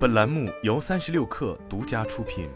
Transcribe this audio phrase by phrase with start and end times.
[0.00, 2.48] 本栏目由三十六氪独家出品。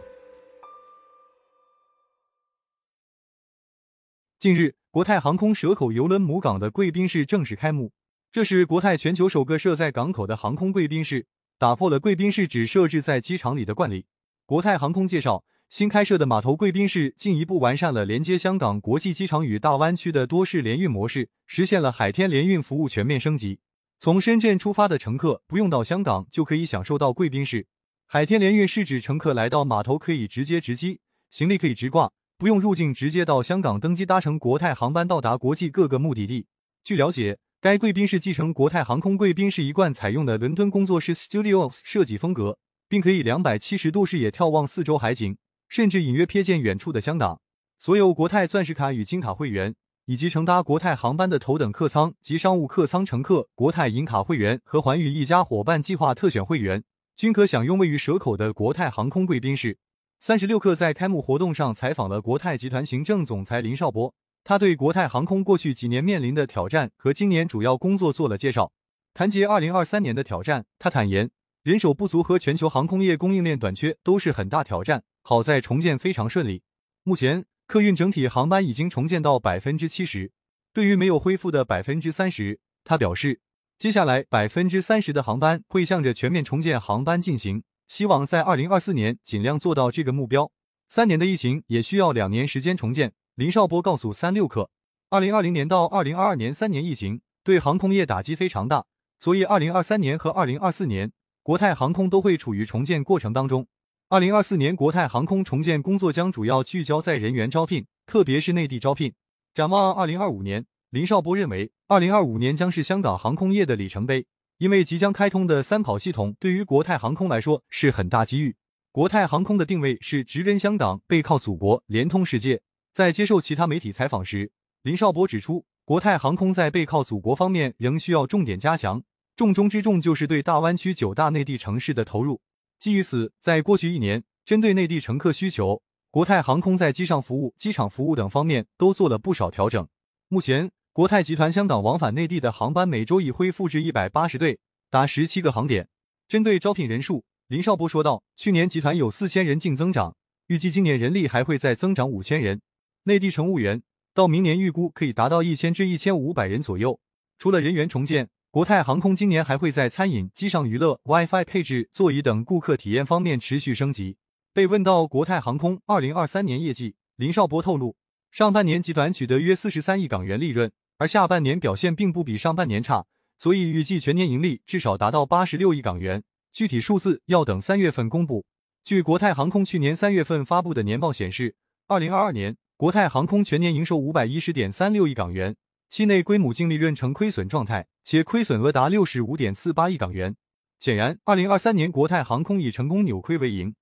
[4.38, 7.92] 近日，国泰航空蛇口邮轮母港的贵宾室正式开幕。
[8.32, 11.26] 这是国泰全球首个设在港口的航空贵宾室，
[11.58, 14.06] 打破了贵宾室只设置在机场里的惯例。
[14.46, 23.60] 国泰航空介绍，新开设的码头贵宾室进一步完善了连接香港国际机场与大湾区的多式联运模式，实现了海天联运服务全面升级。
[24.04, 27.66] 从深圳出发的乘客不用到香港就可以享受到贵宾室。
[28.06, 36.44] 海天联运是指乘客来到码头可以直接值机，行李可以直挂，不用入境，直接到香港登机，搭乘国泰航班到达国际各个目的地。
[36.84, 45.38] 据了解，该贵宾室继承国泰航空贵宾室一贯采用的伦敦工作室 Studios 设计风格，并可以两百七十度视野眺望四周海景，
[45.70, 47.40] 甚至隐约瞥见远处的香港。
[47.78, 49.74] 所有国泰钻石卡与金卡会员。
[50.06, 56.84] 以及乘搭国泰航班的头等客舱及商务客舱乘客，国泰银卡会员和环宇一家伙伴计划特选会员
[57.16, 59.78] 均可享用位于蛇口的国泰航空贵宾室。
[60.20, 68.72] 三十六氪在开幕活动上采访了国泰集团行政总裁林少波，他对国泰航空过去几年面临的挑战和今年主要工作做了介绍。
[69.14, 71.30] 谈及二零二三年的挑战，他坦言，
[71.62, 76.62] 人手不足和全球航空业供应链短缺都是很大挑战，好在重建非常顺利。
[77.04, 77.46] 目前。
[77.66, 80.32] 客运整体航班已经重建到百分之七十，
[80.72, 83.40] 对于没有恢复的百分之三十，他表示，
[83.78, 90.52] 接下来百分之三十的航班会向着全面重建航班进行，希望在二零二四年尽量做到这个目标。
[90.88, 93.14] 三年的疫情也需要两年时间重建。
[93.34, 94.68] 林少波告诉三六氪，
[95.10, 98.84] 二零二零年到二零二二年三年疫情对航空业打击非常大，
[99.18, 101.10] 所以二零二三年和二零二四年
[101.42, 103.66] 国泰航空都会处于重建过程当中。
[104.14, 109.12] 二零二四年，国泰航空重建工作将主要聚焦在人员招聘，特别是内地招聘。
[109.52, 114.24] 展望二零二五年，林少波认为，二零二五年将是香港航空业的里程碑，
[114.58, 118.54] 因为即将开通的三跑系统对于国泰航空来说是很大机遇。
[118.92, 122.62] 国泰航空的定位是直根香港，背靠祖国，联通世界。
[122.92, 124.52] 在接受其他媒体采访时，
[124.84, 129.02] 林少波指出，国泰航空在背靠祖国方面仍需要重点加强，
[129.34, 132.40] 重中之重就是对大湾区九大内地城市的投入。
[132.84, 135.80] 基于此，在过去一年，针对内地乘客需求，
[136.10, 139.88] 国泰航空在机上服务、机场服务等方面都做了不少调整。
[140.28, 144.58] 目前，国泰集团香港往返内地的航班每周已恢复至一百八十对，
[144.90, 145.88] 达十七个航点。
[146.28, 150.14] 针对招聘人数，林少波说道：“去年集团有四千人净增长，
[150.48, 152.60] 预计今年人力还会再增长五千人。
[153.04, 157.00] 内地乘务员到明年预估可以达到一千至一千五百人左右。
[157.38, 164.16] 除了人员重建。”国泰航空今年还会在餐饮、机上娱乐、WiFi 配置、座椅等顾客体验方面持续升级。
[164.52, 167.96] 被问到国泰航空二零二三年业绩，林少波透露，
[168.30, 173.04] 上半年集团取得约四十三亿港元利润，而下半年表现并不比上半年差，
[173.40, 176.22] 所以预计全年盈利至少达到八十六亿港元。
[176.52, 178.46] 具体数字要等三月份公布。
[178.84, 181.56] 据国泰航空去年三月份发布的年报显示，
[181.88, 185.56] 二零二二年国泰航空全年营收五百一十点三六亿港元。
[185.94, 190.34] 期内归母净利润呈亏损状态，且亏损额达六十五点四八亿港元。
[190.80, 193.76] 显然，二零二三年国泰航空已成功扭亏为盈。